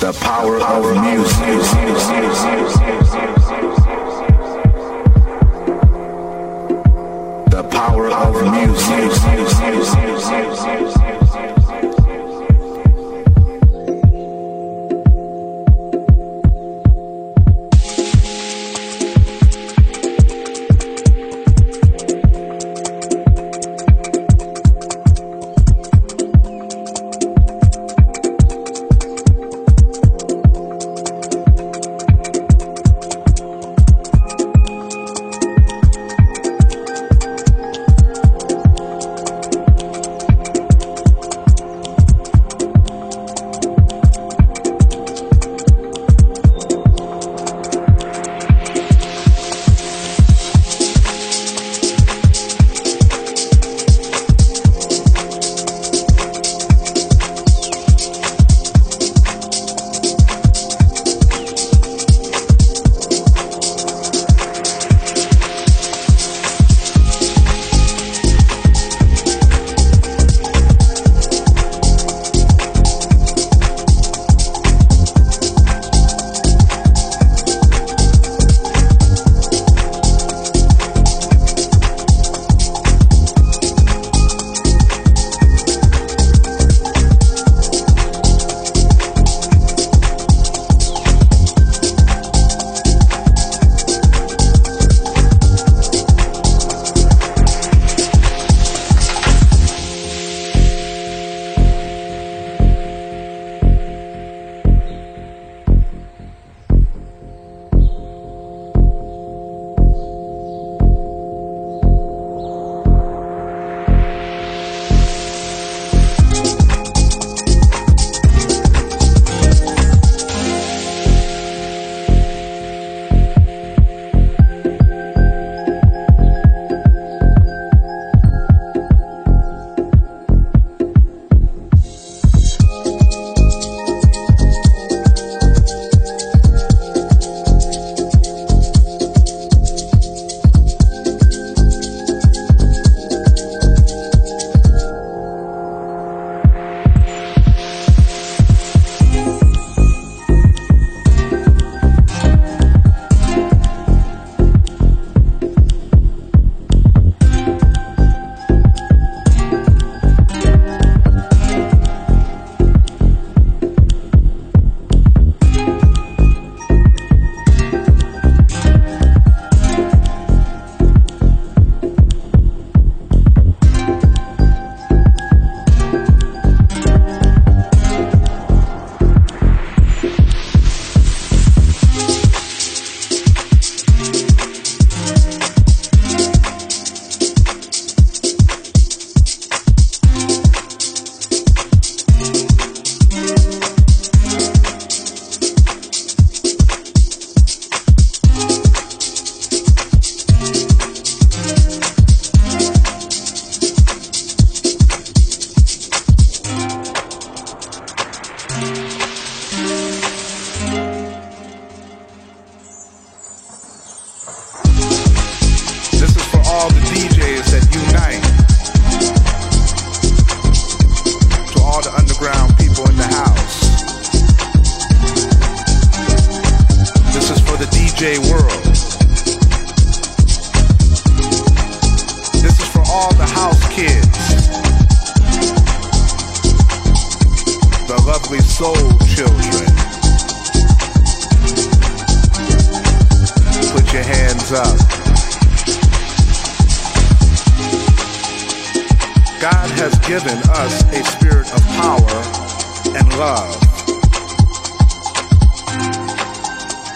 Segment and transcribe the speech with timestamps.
[0.00, 1.60] The power of music.
[7.50, 9.10] The power of music.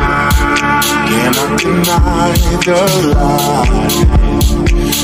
[0.00, 0.29] Bye.
[0.80, 0.99] Bye.
[1.10, 2.30] Cannot deny
[2.64, 2.78] the
[3.14, 4.30] light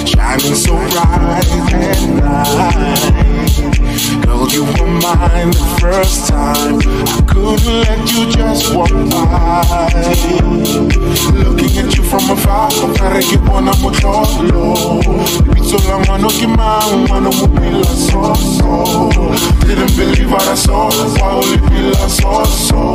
[0.06, 3.02] shining so bright at night.
[4.24, 6.78] Girl, you were mine the first time.
[6.78, 9.92] I couldn't let you just walk by.
[11.34, 15.02] Looking at you from afar, pare che buona motlolo.
[15.52, 19.10] Pizzo la mano che man, mano mobile so so.
[19.66, 20.88] Didn't believe what I saw,
[21.18, 22.94] wow, lipila so so.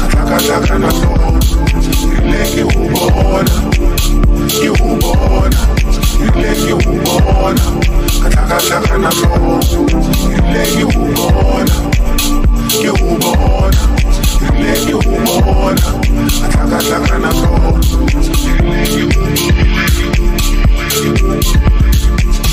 [0.00, 1.38] katakataka na so.
[2.24, 3.50] Ile kiubona,
[4.48, 5.56] kiubona,
[6.36, 7.60] ile kiubona,
[8.22, 9.60] katakataka na so.
[10.50, 11.74] Ile kiubona,
[12.68, 13.78] kiubona,
[14.58, 15.82] ile kiubona,
[16.42, 17.32] katakataka na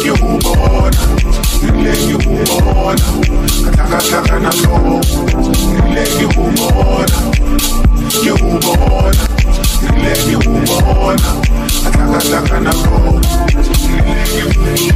[0.00, 1.00] ngiwubona
[1.62, 2.12] you.
[2.16, 3.04] ngiwubona
[3.64, 5.00] kathakathaka nalowo
[5.82, 7.18] ngile ngiwubona
[8.20, 9.22] ngiwubona
[9.82, 11.28] ngile ngiwubona
[11.82, 13.12] kathakathaka nalowo
[13.90, 14.92] ngile ngiwubona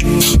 [0.00, 0.39] Peace.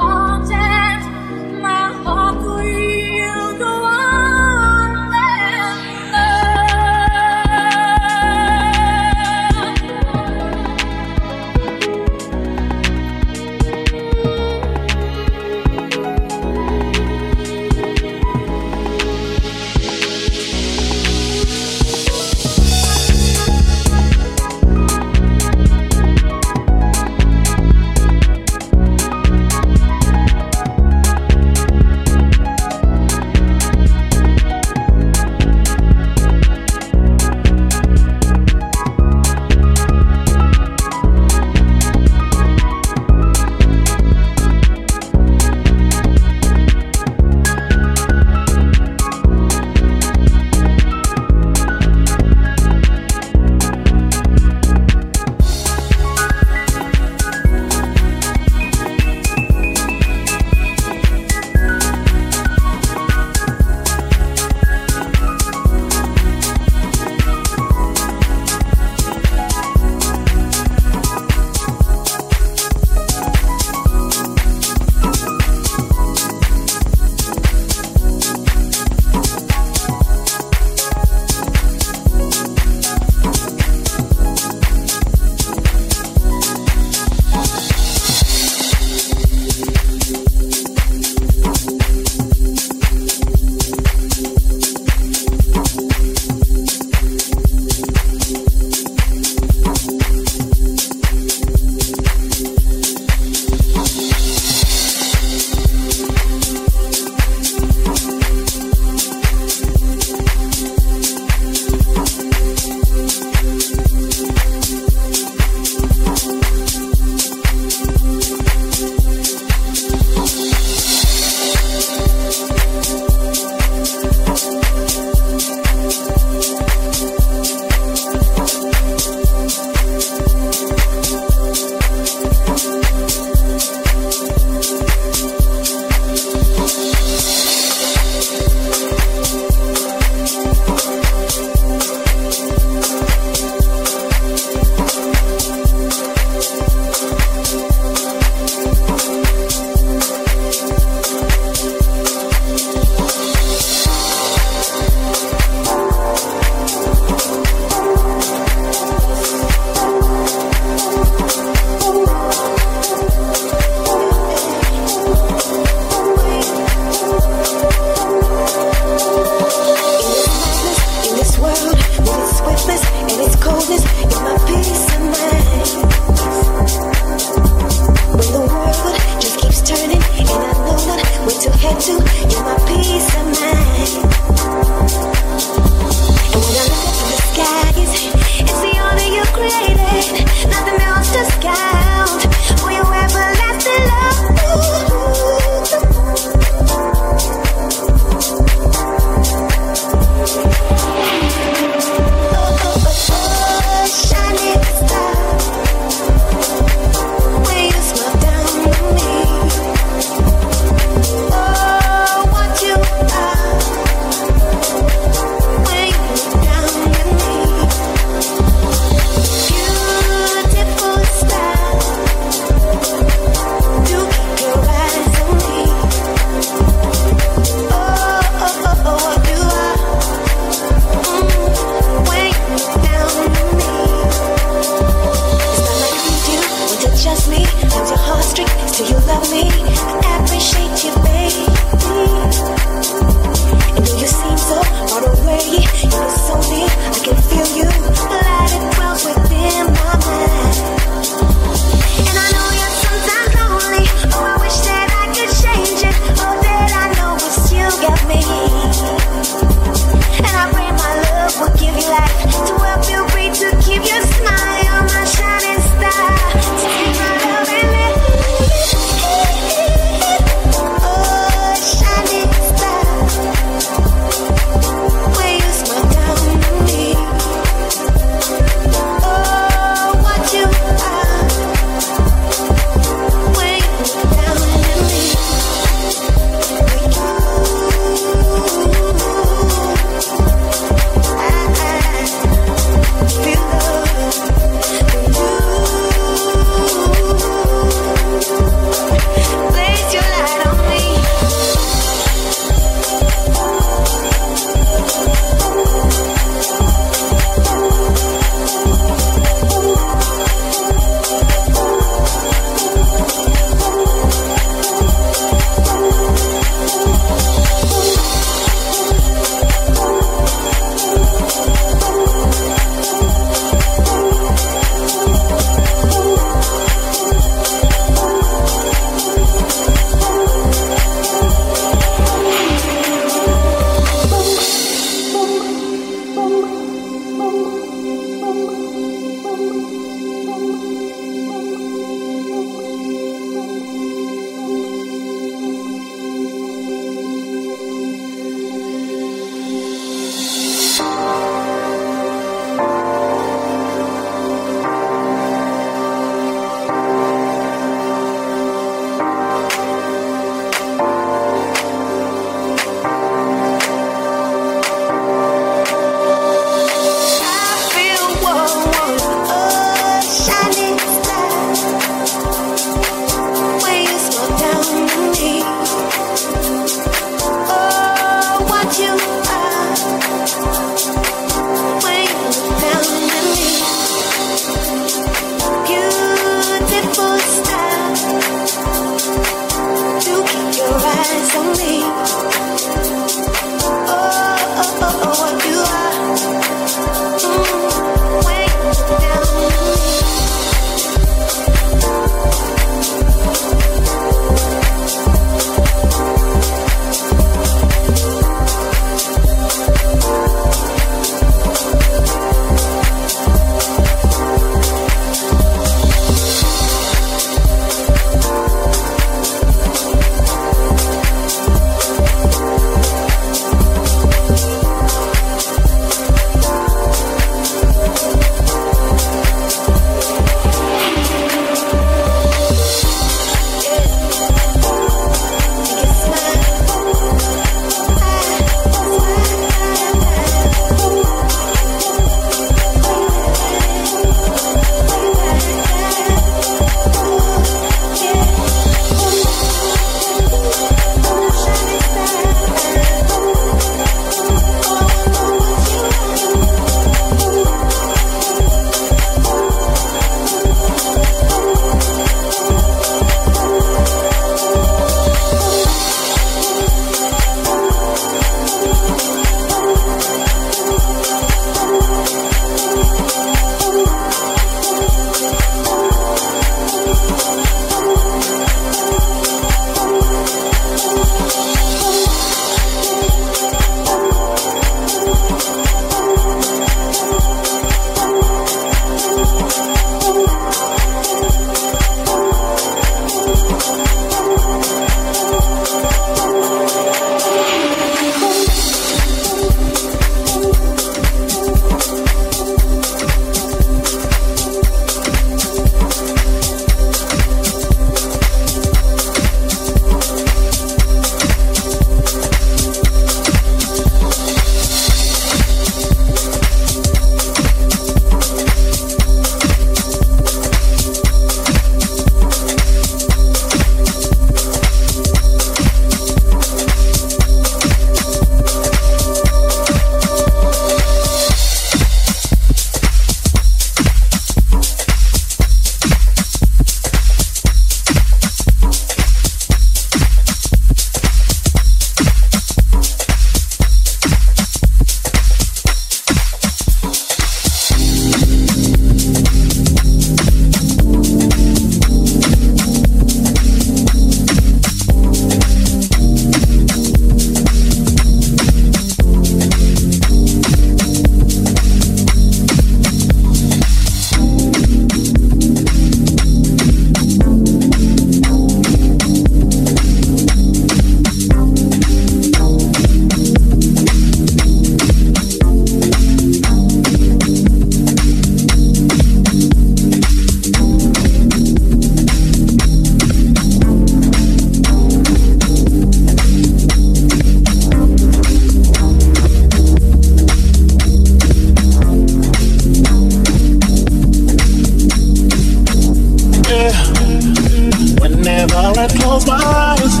[598.56, 600.00] Before I close my eyes,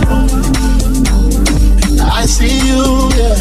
[2.00, 3.36] I see you, yeah.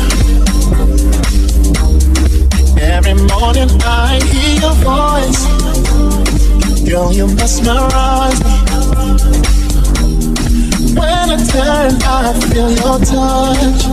[2.82, 5.41] Every morning I hear your voice.
[6.84, 8.56] Girl, you mesmerize me.
[10.99, 13.86] When I turn, I feel your touch.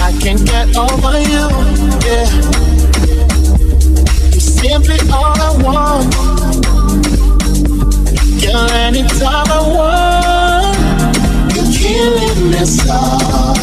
[0.00, 1.48] I can't get over you,
[2.06, 2.28] yeah.
[4.30, 6.31] You're simply all I want.
[8.42, 10.76] Girl, anytime I want,
[11.54, 13.62] you're killing me soft.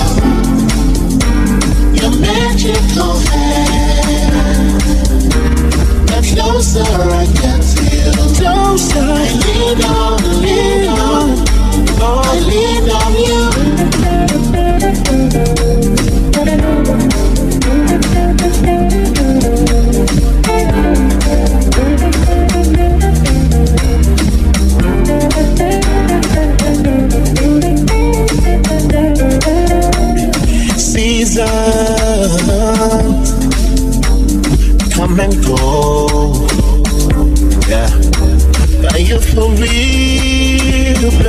[2.00, 4.82] Your magical hand.
[6.08, 10.79] The closer I get to you, closer I lean on, lean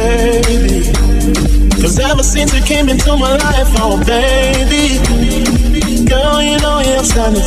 [0.00, 0.92] baby?
[1.80, 4.98] Cause ever since you came into my life, oh baby.
[6.08, 7.44] Girl, you know you're standing.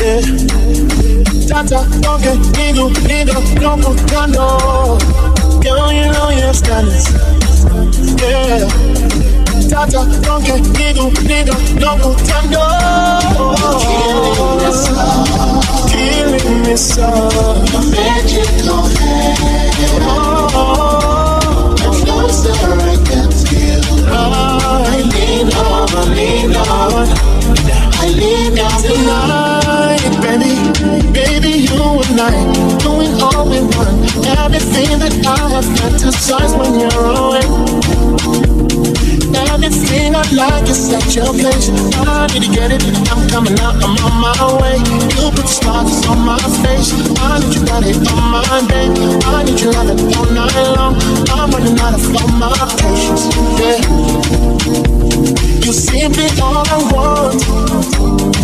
[0.00, 0.22] Yeah.
[1.48, 1.80] Tata,
[2.12, 3.90] okay, nigo, nigo, loco,
[4.34, 4.98] no.
[5.62, 7.04] Girl, you know you're standing.
[8.18, 8.66] Yeah.
[9.70, 10.00] Tata,
[10.34, 12.08] okay, nigo, nigo, loco,
[12.50, 12.64] no.
[13.80, 14.94] Killing me so.
[15.90, 17.08] Killing me so.
[17.92, 19.38] Magical hand.
[20.06, 21.03] Oh, oh, oh.
[27.06, 30.52] I lean on tonight, baby,
[31.12, 32.32] baby, you and I
[32.78, 34.04] doing all we want.
[34.44, 37.44] Everything that I have fantasized when you're away.
[39.54, 41.70] Everything I like is at your place.
[41.96, 42.84] I need to get it.
[43.10, 43.74] I'm coming out.
[43.82, 44.78] I'm on my way.
[45.16, 46.92] You put stars on my face.
[47.18, 48.88] I need you got it on my day.
[49.24, 50.94] I need you love all night long.
[51.30, 53.24] I'm running out of all my patience.
[53.58, 55.53] Yeah.
[55.64, 57.40] You simply all I want.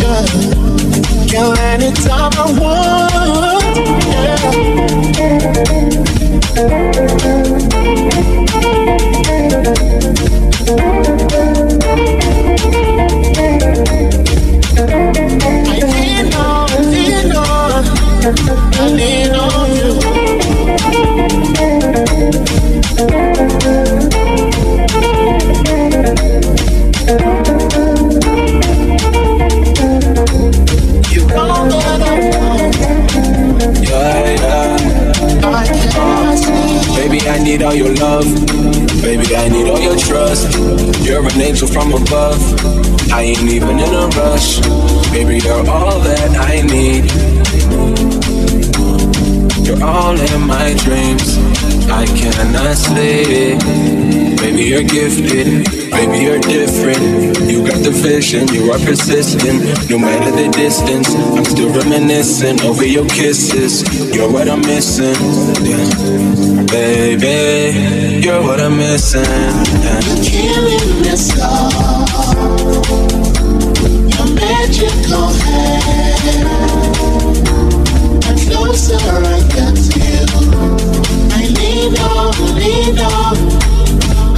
[0.01, 0.25] Yeah.
[1.27, 3.77] Kill anytime I want.
[4.07, 4.71] Yeah.
[37.27, 38.25] I need all your love.
[39.01, 40.57] Baby, I need all your trust.
[41.05, 42.41] You're an angel from above.
[43.11, 44.59] I ain't even in a rush.
[45.11, 47.11] Baby, you're all that I need.
[49.65, 51.70] You're all in my dreams.
[51.89, 53.59] I cannot sleep.
[54.41, 55.65] Baby, you're gifted.
[55.91, 57.39] Baby, you're different.
[57.49, 59.89] You got the vision, you are persistent.
[59.89, 63.83] No matter the distance, I'm still reminiscing over your kisses.
[64.15, 65.15] You're what I'm missing.
[65.63, 66.63] Yeah.
[66.71, 69.23] Baby, you're what I'm missing.
[69.23, 70.01] Yeah.
[70.01, 72.89] You're killing me soft.
[74.13, 76.81] Your magical hand.
[78.21, 79.70] The closer you, I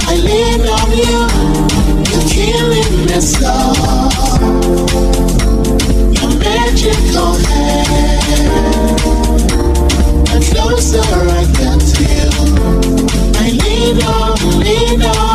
[0.06, 1.20] I lean on you.
[2.10, 2.94] You're killing.
[6.14, 7.32] Your magical.
[10.30, 12.30] The closer I get to you,
[13.36, 15.33] I lean on, lean on.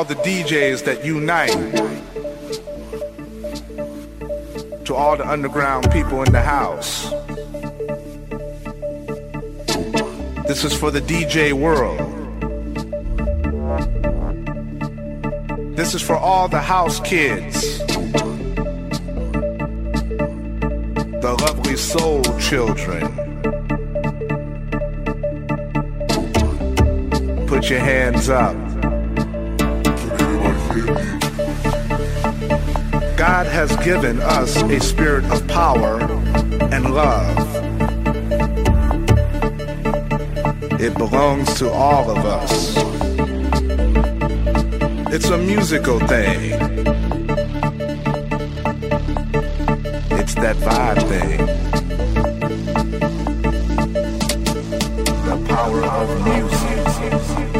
[0.00, 1.50] All the DJs that unite.
[4.86, 7.10] To all the underground people in the house.
[10.48, 12.00] This is for the DJ world.
[15.76, 17.76] This is for all the house kids.
[21.26, 23.02] The lovely soul children.
[27.46, 28.69] Put your hands up.
[33.16, 36.00] God has given us a spirit of power
[36.72, 37.36] and love.
[40.80, 42.76] It belongs to all of us.
[45.12, 46.52] It's a musical thing.
[50.18, 51.46] It's that vibe thing.
[55.24, 57.59] The power of music.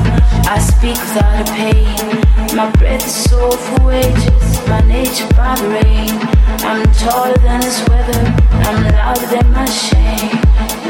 [0.53, 2.57] I speak without a pain.
[2.57, 6.09] My breath is soul for wages, my nature by the rain.
[6.67, 8.19] I'm taller than this weather,
[8.67, 10.41] I'm louder than my shame.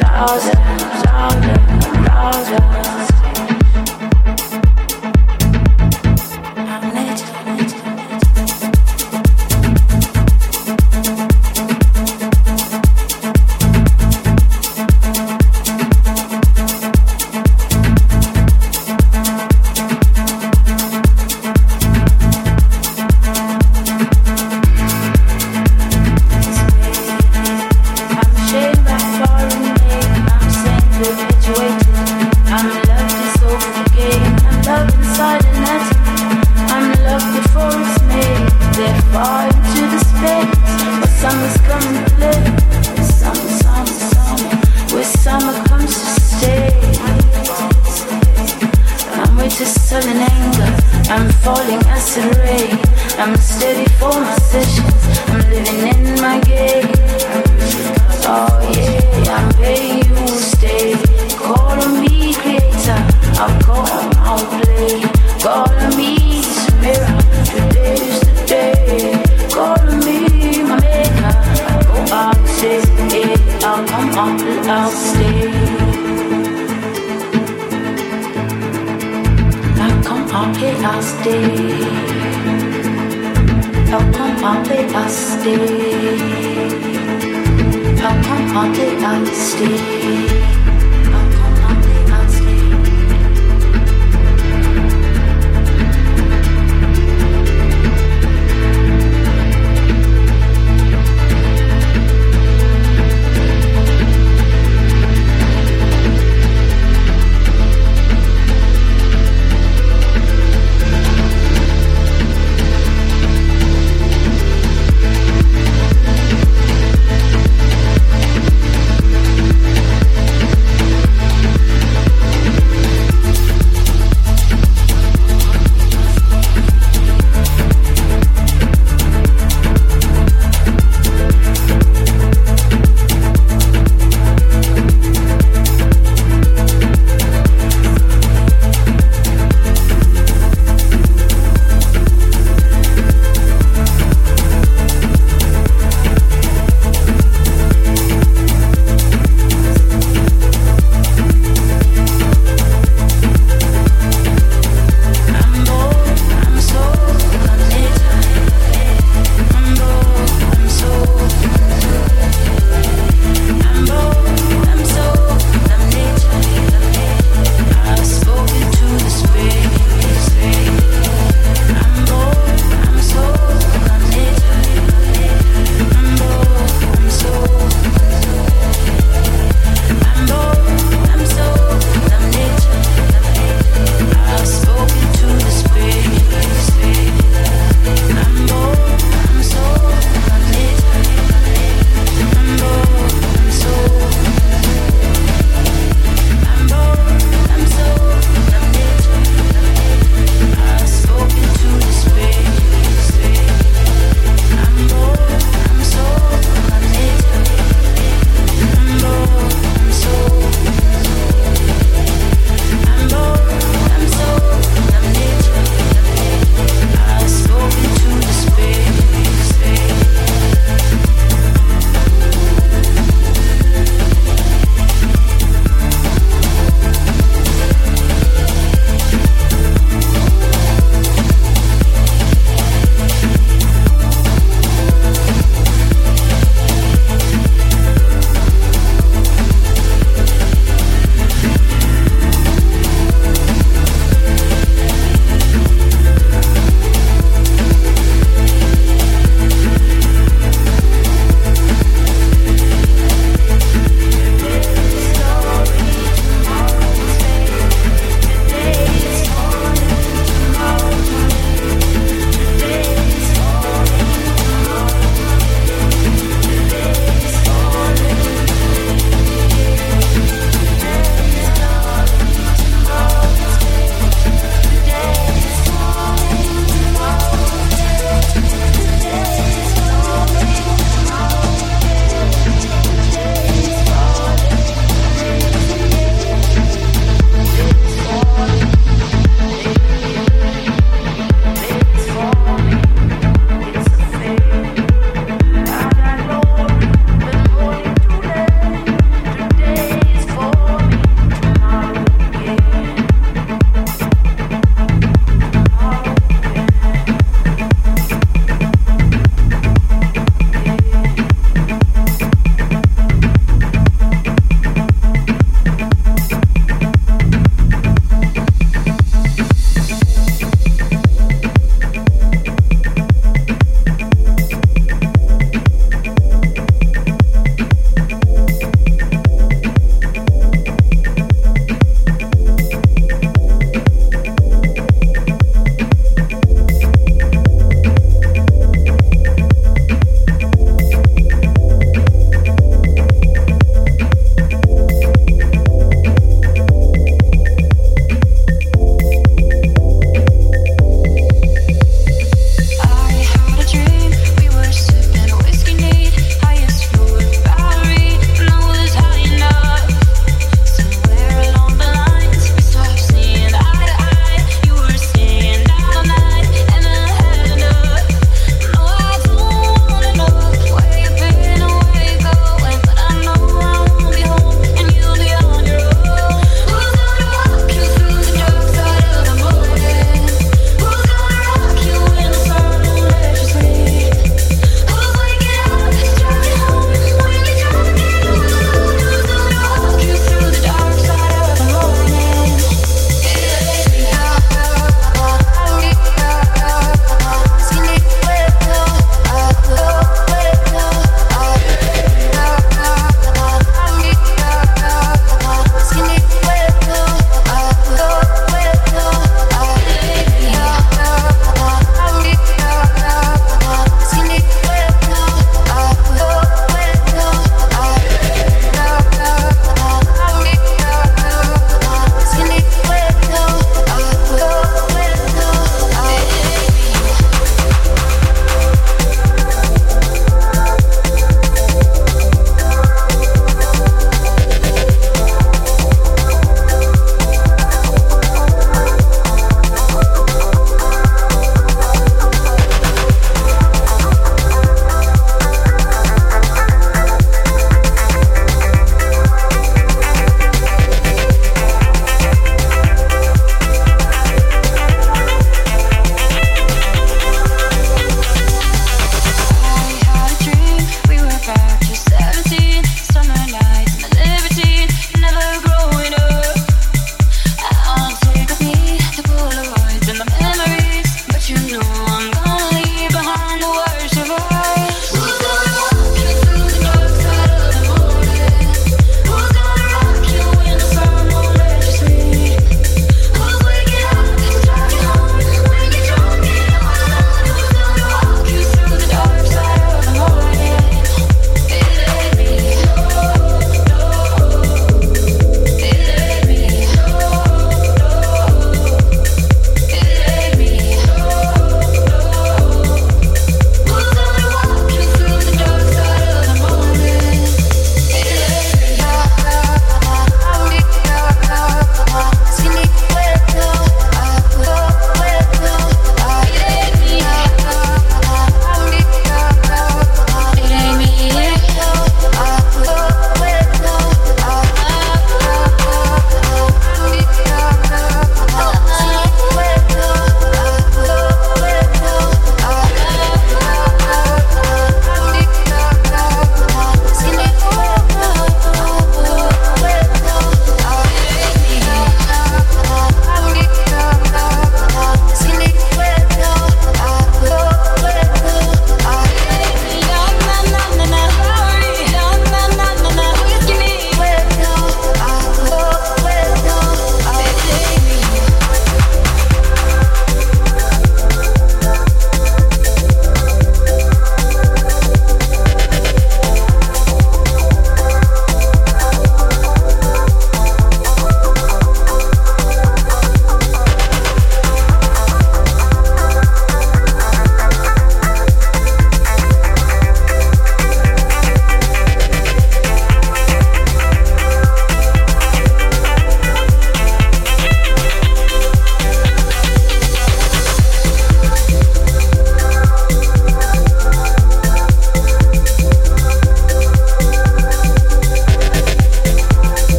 [0.00, 0.54] Louder,
[1.06, 1.58] louder,
[2.06, 2.97] louder.